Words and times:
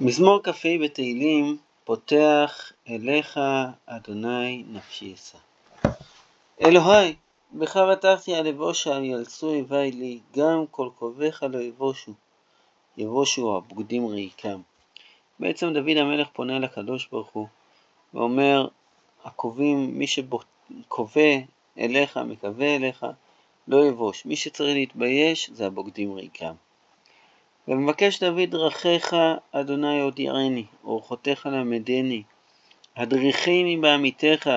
מזמור 0.00 0.40
כ"ה 0.42 0.68
בתהילים 0.82 1.56
פותח 1.84 2.72
אליך 2.88 3.40
אדוני 3.86 4.64
נפשי 4.68 5.14
אשא. 5.14 5.38
אלוהי, 6.62 7.14
בך 7.52 7.76
בטחתי 7.76 8.34
על 8.34 8.46
אבושה, 8.46 8.98
ילצו 9.02 9.46
אויבי 9.46 9.92
לי, 9.92 10.18
גם 10.36 10.64
כל 10.70 10.88
קרוביך 10.98 11.42
לא 11.50 11.58
יבושו, 11.58 12.12
יבושו 12.96 13.56
הבגדים 13.56 14.06
ריקם. 14.06 14.60
בעצם 15.40 15.72
דוד 15.72 15.96
המלך 15.96 16.28
פונה 16.32 16.58
לקדוש 16.58 17.08
ברוך 17.12 17.30
הוא 17.32 17.46
ואומר, 18.14 18.68
הקרובים, 19.24 19.98
מי 19.98 20.06
שקובע 20.06 21.36
אליך, 21.78 22.16
מקווה 22.16 22.76
אליך, 22.76 23.06
לא 23.68 23.86
יבוש. 23.86 24.26
מי 24.26 24.36
שצריך 24.36 24.74
להתבייש 24.74 25.50
זה 25.52 25.66
הבוגדים 25.66 26.12
ריקם. 26.12 26.54
ומבקש 27.68 28.22
דוד 28.22 28.50
דרכיך, 28.50 29.16
אדוני 29.52 30.00
הודיעני, 30.00 30.64
אורחותיך 30.84 31.46
למדני, 31.46 32.22
הדריכני 32.96 33.76
בעמיתך, 33.76 34.50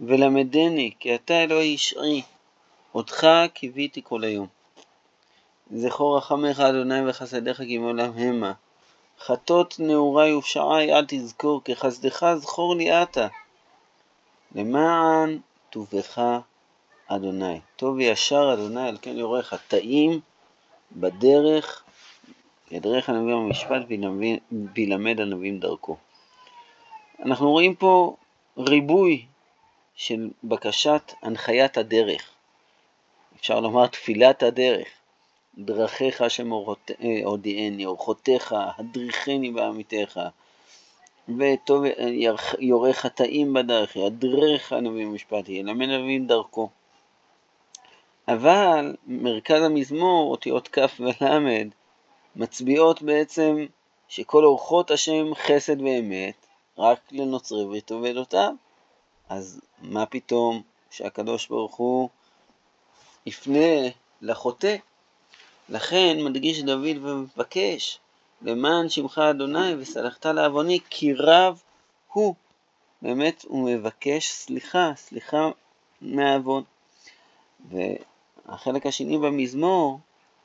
ולמדני, 0.00 0.90
כי 1.00 1.14
אתה 1.14 1.42
אלוהי 1.42 1.66
ישעי, 1.66 2.22
אותך 2.94 3.26
קיוויתי 3.54 4.00
כל 4.04 4.24
היום. 4.24 4.46
זכור 5.70 6.16
רחמך 6.16 6.60
אדוני 6.60 7.10
וחסדיך 7.10 7.58
כי 7.58 7.78
מעולם 7.78 8.12
המה. 8.18 8.52
חטות 9.20 9.74
נעורי 9.78 10.34
ופשעי 10.34 10.94
אל 10.94 11.04
תזכור, 11.08 11.64
כי 11.64 11.76
חסדך 11.76 12.34
זכור 12.36 12.76
לי 12.76 12.90
עתה. 12.90 13.28
למען 14.54 15.38
טובך 15.70 16.22
אדוני. 17.06 17.60
טוב 17.76 17.96
וישר 17.96 18.50
אדוני, 18.52 18.88
על 18.88 18.98
כן 19.02 19.16
יורה 19.16 19.42
חטאים 19.42 20.20
בדרך 20.92 21.83
ידרך 22.70 23.08
הנביא 23.08 23.34
במשפט 23.34 23.82
וילמד 24.74 25.20
הנביאים 25.20 25.58
דרכו. 25.58 25.96
אנחנו 27.24 27.50
רואים 27.50 27.74
פה 27.74 28.16
ריבוי 28.58 29.26
של 29.94 30.30
בקשת 30.44 31.12
הנחיית 31.22 31.78
הדרך. 31.78 32.30
אפשר 33.36 33.60
לומר 33.60 33.86
תפילת 33.86 34.42
הדרך. 34.42 34.88
דרכיך 35.58 36.20
השם 36.20 36.50
הודיעני, 37.24 37.86
אורחותיך, 37.86 38.54
הדריכני 38.78 39.50
בעמיתך, 39.50 40.20
וטוב 41.38 41.82
יורה 42.58 42.92
חטאים 42.92 43.52
בדרך, 43.52 43.96
ידרך 43.96 44.72
הנביא 44.72 45.06
במשפט, 45.06 45.48
ילמד 45.48 45.88
הנביאים 45.88 46.26
דרכו. 46.26 46.68
אבל 48.28 48.96
מרכז 49.06 49.62
המזמור, 49.62 50.30
אותיות 50.30 50.68
כ' 50.68 51.00
ול', 51.00 51.68
מצביעות 52.36 53.02
בעצם 53.02 53.66
שכל 54.08 54.44
אורחות 54.44 54.90
השם 54.90 55.34
חסד 55.34 55.80
ואמת, 55.80 56.46
רק 56.78 57.00
לנוצרי 57.12 57.78
ותאבדותיו. 57.78 58.52
אז 59.28 59.60
מה 59.82 60.06
פתאום 60.06 60.62
שהקדוש 60.90 61.48
ברוך 61.48 61.76
הוא 61.76 62.08
יפנה 63.26 63.88
לחוטא? 64.22 64.76
לכן 65.68 66.16
מדגיש 66.24 66.62
דוד 66.62 66.96
ומבקש, 67.02 67.98
למען 68.42 68.88
שמך 68.88 69.18
אדוני 69.18 69.74
וסלחת 69.78 70.26
לעווני, 70.26 70.78
כי 70.90 71.12
רב 71.14 71.62
הוא. 72.12 72.34
באמת 73.02 73.44
הוא 73.48 73.70
מבקש 73.70 74.30
סליחה, 74.30 74.92
סליחה 74.96 75.50
מהעוון. 76.00 76.62
והחלק 77.70 78.86
השני 78.86 79.18
במזמור, 79.18 79.98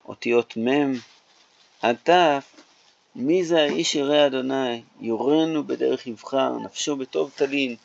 אותיות 0.07 0.57
מ' 0.57 0.93
ת', 1.85 2.09
מי 3.15 3.43
זה 3.43 3.61
האיש 3.61 3.95
ירא 3.95 4.27
אדוני, 4.27 4.81
יורנו 4.99 5.63
בדרך 5.63 6.07
יבחר, 6.07 6.57
נפשו 6.57 6.95
בטוב 6.95 7.31
תלין, 7.35 7.75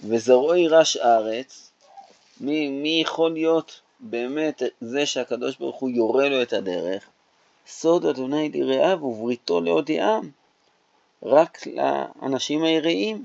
וזרעו 0.00 0.54
יירש 0.54 0.96
ארץ, 0.96 1.70
מי, 2.40 2.68
מי 2.68 3.00
יכול 3.02 3.32
להיות 3.32 3.80
באמת 4.00 4.62
זה 4.80 5.06
שהקדוש 5.06 5.56
ברוך 5.56 5.76
הוא 5.76 5.90
יורה 5.90 6.28
לו 6.28 6.42
את 6.42 6.52
הדרך? 6.52 7.08
סוד 7.66 8.06
אדוני 8.06 8.48
ליראיו 8.48 9.04
ובריתו 9.04 9.60
להודיעם, 9.60 10.30
רק 11.22 11.58
לאנשים 11.66 12.62
היראים. 12.64 13.24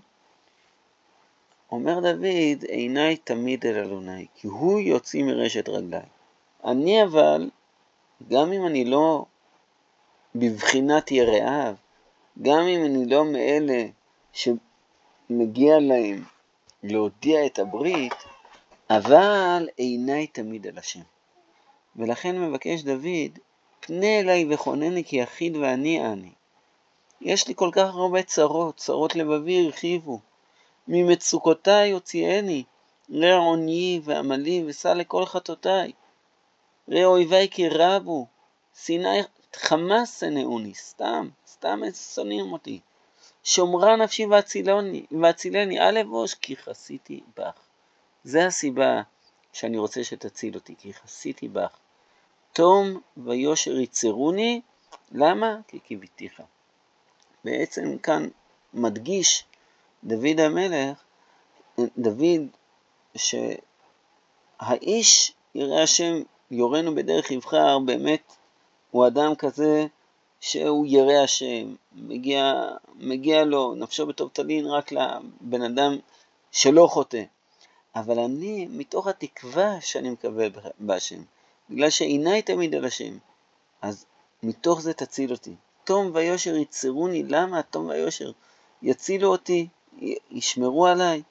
אומר 1.72 2.00
דוד, 2.00 2.64
עיניי 2.68 3.18
תמיד 3.18 3.66
אל 3.66 3.84
אדוני, 3.84 4.26
כי 4.36 4.48
הוא 4.48 4.80
יוציא 4.80 5.24
מרשת 5.24 5.70
רגליי. 5.70 6.06
אני 6.66 7.04
אבל, 7.04 7.50
גם 8.30 8.54
אם 8.54 8.66
אני 8.66 8.86
לא 8.86 9.26
בבחינת 10.36 11.12
יראיו, 11.12 11.76
גם 12.42 12.62
אם 12.68 12.86
אני 12.86 13.06
לא 13.06 13.26
מאלה 13.26 13.86
שמגיע 14.34 15.80
להם 15.80 16.24
להודיע 16.84 17.46
את 17.46 17.60
הברית, 17.60 18.14
אבל 18.90 19.70
עיניי 19.78 20.28
תמיד 20.28 20.68
על 20.68 20.78
השם. 20.78 21.00
ולכן 21.96 22.42
מבקש 22.42 22.82
דוד, 22.82 23.40
פנה 23.80 24.20
אליי 24.20 24.46
וכונני 24.50 25.04
כי 25.04 25.16
יחיד 25.16 25.56
ואני 25.56 26.06
אני. 26.06 26.32
יש 27.22 27.48
לי 27.48 27.54
כל 27.56 27.70
כך 27.72 27.96
הרבה 27.96 28.24
צרות, 28.24 28.78
צרות 28.78 29.16
לבבי 29.16 29.66
הרחיבו. 29.66 30.20
ממצוקותיי 30.88 31.92
הוציאני, 31.92 32.64
ראה 33.10 33.38
עוניי 33.38 34.00
ועמלי 34.04 34.64
וסע 34.68 34.94
לכל 34.94 35.26
חטאותיי. 35.26 35.92
ראה 36.90 37.06
אויבי 37.06 37.48
כי 37.52 37.70
רבו, 37.70 38.28
שנאוני, 40.06 40.74
סתם, 40.74 41.30
סתם 41.48 41.82
שונאים 42.14 42.54
אותי. 42.54 42.80
שומרה 43.44 43.96
נפשי 43.96 44.26
והצילני, 45.12 45.80
אל 45.80 45.98
אבוש 45.98 46.34
כי 46.34 46.56
חסיתי 46.56 47.22
בך. 47.38 47.60
זה 48.24 48.46
הסיבה 48.46 49.02
שאני 49.54 49.78
רוצה 49.78 50.04
שתציל 50.04 50.56
אותי, 50.56 50.76
כי 50.78 50.94
חסיתי 50.94 51.48
בך. 51.48 51.78
תום 52.54 53.00
ויושר 53.18 53.80
יצרוני, 53.80 54.62
למה? 55.12 55.58
כי 55.68 55.80
קיוויתיך. 55.80 56.42
בעצם 57.44 57.98
כאן 57.98 58.30
מדגיש 58.74 59.46
דוד 60.04 60.40
המלך, 60.40 61.04
דוד, 61.98 62.48
שהאיש 64.62 65.34
ירא 65.56 65.82
השם 65.82 66.14
יורנו 66.52 66.96
בדרך 66.96 67.32
יבחר, 67.32 67.80
באמת 67.80 68.36
הוא 68.94 69.08
אדם 69.08 69.36
כזה 69.36 69.86
שהוא 70.40 70.86
ירא 70.88 71.24
השם, 71.24 71.76
מגיע, 71.92 72.54
מגיע 72.96 73.44
לו, 73.44 73.76
נפשו 73.76 74.06
בטוב 74.06 74.30
תלין 74.34 74.66
רק 74.66 74.92
לבן 74.92 75.62
אדם 75.62 75.98
שלא 76.52 76.88
חוטא. 76.88 77.24
אבל 77.96 78.20
אני, 78.20 78.68
מתוך 78.70 79.08
התקווה 79.08 79.82
שאני 79.82 80.10
מקבל 80.10 80.50
בהשם, 80.80 81.22
בגלל 81.70 81.90
שעיניי 81.90 82.42
תמיד 82.42 82.76
על 82.76 82.86
השם, 82.86 83.18
אז 83.82 84.06
מתוך 84.44 84.82
זה 84.82 84.94
תציל 84.94 85.32
אותי. 85.32 85.56
תום 85.84 86.12
ויושר 86.14 86.56
יצרוני, 86.56 87.24
למה 87.24 87.62
תום 87.62 87.88
ויושר? 87.88 88.32
יצילו 88.82 89.28
אותי, 89.28 89.68
ישמרו 90.32 90.88
עליי, 90.88 91.22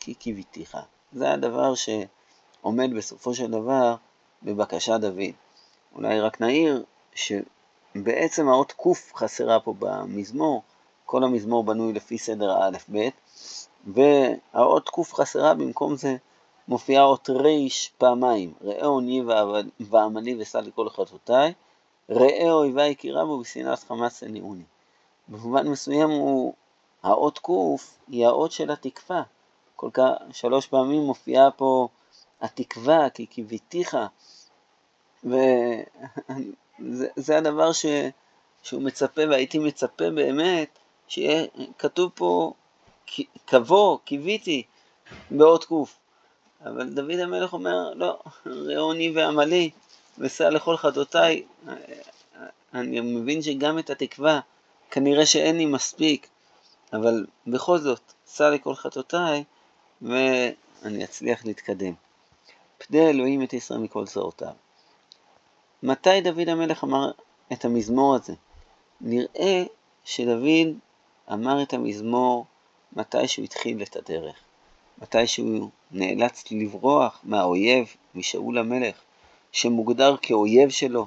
כי 0.00 0.14
קיוויתיך. 0.14 0.76
זה 1.12 1.32
הדבר 1.32 1.72
שעומד 1.74 2.94
בסופו 2.96 3.34
של 3.34 3.50
דבר 3.50 3.94
בבקשת 4.42 4.98
דוד. 5.00 5.32
אולי 5.94 6.20
רק 6.20 6.40
נעיר 6.40 6.84
שבעצם 7.14 8.48
האות 8.48 8.72
ק' 8.72 9.14
חסרה 9.14 9.60
פה 9.60 9.74
במזמור, 9.78 10.62
כל 11.06 11.24
המזמור 11.24 11.64
בנוי 11.64 11.92
לפי 11.92 12.18
סדר 12.18 12.50
האלף-בית, 12.50 13.14
והאות 13.86 14.88
ק' 14.88 15.12
חסרה, 15.12 15.54
במקום 15.54 15.96
זה 15.96 16.16
מופיעה 16.68 17.04
אות 17.04 17.30
ר' 17.30 17.48
פעמיים, 17.98 18.52
ראה 18.60 18.86
עוני 18.86 19.22
ועמלי 19.80 20.36
וסע 20.38 20.60
לכל 20.60 20.88
חטאותיי, 20.88 21.52
ראה 22.10 22.52
אויבי 22.52 22.94
כי 22.98 23.10
רבו 23.10 23.32
ושנאת 23.32 23.78
חמאס 23.78 24.22
הניעוני. 24.22 24.64
במובן 25.28 25.68
מסוים 25.68 26.10
הוא, 26.10 26.54
האות 27.02 27.38
ק' 27.38 27.48
היא 28.08 28.26
האות 28.26 28.52
של 28.52 28.70
התקווה. 28.70 29.22
כל 29.76 29.90
כך, 29.92 30.10
שלוש 30.32 30.66
פעמים 30.66 31.02
מופיעה 31.02 31.50
פה 31.50 31.88
התקווה, 32.40 33.10
כי 33.10 33.26
קיוויתיך, 33.26 33.96
וזה 36.90 37.38
הדבר 37.38 37.72
ש, 37.72 37.86
שהוא 38.62 38.82
מצפה, 38.82 39.22
והייתי 39.30 39.58
מצפה 39.58 40.10
באמת, 40.10 40.78
שיהיה 41.08 41.46
כתוב 41.78 42.10
פה, 42.14 42.52
קבוא, 43.44 43.98
קיוויתי, 44.04 44.62
באות 45.30 45.64
ק'. 45.64 45.72
אבל 46.66 46.88
דוד 46.88 47.18
המלך 47.18 47.52
אומר, 47.52 47.94
לא, 47.94 48.18
ראוני 48.46 49.12
ועמלי, 49.14 49.70
וסע 50.18 50.50
לכל 50.50 50.76
חטאותיי. 50.76 51.42
אני 52.74 53.00
מבין 53.00 53.42
שגם 53.42 53.78
את 53.78 53.90
התקווה, 53.90 54.40
כנראה 54.90 55.26
שאין 55.26 55.56
לי 55.56 55.66
מספיק, 55.66 56.28
אבל 56.92 57.26
בכל 57.46 57.78
זאת, 57.78 58.00
סע 58.26 58.50
לכל 58.50 58.74
חטאותיי, 58.74 59.44
ואני 60.02 61.04
אצליח 61.04 61.44
להתקדם. 61.44 61.92
פדה 62.78 63.10
אלוהים 63.10 63.42
את 63.42 63.52
ישראל 63.52 63.80
מכל 63.80 64.06
צרותיו. 64.06 64.61
מתי 65.84 66.20
דוד 66.20 66.48
המלך 66.48 66.84
אמר 66.84 67.10
את 67.52 67.64
המזמור 67.64 68.14
הזה? 68.14 68.34
נראה 69.00 69.64
שדוד 70.04 70.78
אמר 71.32 71.62
את 71.62 71.72
המזמור 71.72 72.44
מתי 72.92 73.28
שהוא 73.28 73.44
התחיל 73.44 73.82
את 73.82 73.96
הדרך, 73.96 74.36
מתי 74.98 75.26
שהוא 75.26 75.70
נאלץ 75.90 76.44
לברוח 76.50 77.20
מהאויב, 77.24 77.96
משאול 78.14 78.58
המלך, 78.58 79.00
שמוגדר 79.52 80.16
כאויב 80.22 80.70
שלו, 80.70 81.06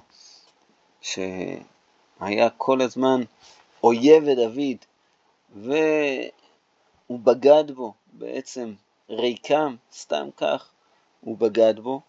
שהיה 1.02 2.50
כל 2.58 2.82
הזמן 2.82 3.22
אויב 3.84 4.24
לדוד, 4.24 4.78
והוא 5.56 7.20
בגד 7.20 7.72
בו 7.72 7.94
בעצם 8.14 8.74
ריקם, 9.10 9.76
סתם 9.94 10.28
כך, 10.38 10.70
הוא 11.22 11.38
בגד 11.38 11.80
בו, 11.80 12.02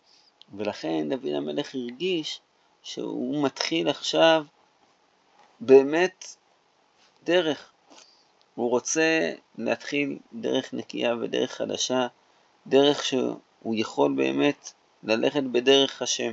ולכן 0.55 1.09
דוד 1.09 1.33
המלך 1.35 1.75
הרגיש 1.75 2.41
שהוא 2.87 3.44
מתחיל 3.44 3.88
עכשיו 3.88 4.44
באמת 5.61 6.37
דרך. 7.25 7.73
הוא 8.55 8.71
רוצה 8.71 9.33
להתחיל 9.59 10.19
דרך 10.33 10.75
נקייה 10.75 11.15
ודרך 11.21 11.53
חדשה, 11.53 12.06
דרך 12.67 13.05
שהוא 13.05 13.75
יכול 13.75 14.15
באמת 14.17 14.73
ללכת 15.03 15.43
בדרך 15.43 16.03
השם. 16.03 16.33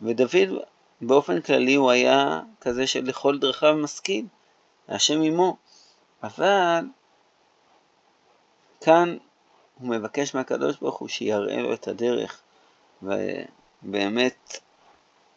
ודוד 0.00 0.64
באופן 1.00 1.40
כללי 1.40 1.74
הוא 1.74 1.90
היה 1.90 2.40
כזה 2.60 2.86
שלכל 2.86 3.38
דרכיו 3.38 3.76
משכיל, 3.76 4.26
השם 4.88 5.22
עמו. 5.22 5.56
אבל 6.22 6.84
כאן 8.80 9.16
הוא 9.78 9.88
מבקש 9.88 10.34
מהקדוש 10.34 10.76
ברוך 10.76 10.98
הוא 10.98 11.08
שיראה 11.08 11.56
לו 11.56 11.74
את 11.74 11.88
הדרך, 11.88 12.42
ובאמת 13.02 14.60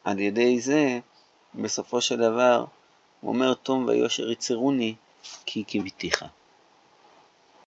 על 0.04 0.20
ידי 0.20 0.60
זה, 0.60 1.00
בסופו 1.56 2.02
של 2.02 2.18
דבר, 2.18 2.66
הוא 3.22 3.34
אומר, 3.34 3.54
תום 3.54 3.86
ויושר 3.88 4.32
יצרוני, 4.32 4.96
כי 5.46 5.64
קיוויתיך. 5.64 6.26